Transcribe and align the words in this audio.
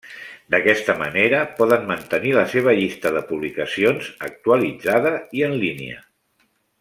D'aquesta 0.53 0.93
manera, 1.01 1.41
poden 1.59 1.85
mantenir 1.91 2.31
la 2.37 2.45
seva 2.55 2.73
llista 2.81 3.11
de 3.19 3.23
publicacions 3.33 4.09
actualitzada 4.31 5.13
i 5.41 5.45
en 5.51 5.55
línia. 5.67 6.01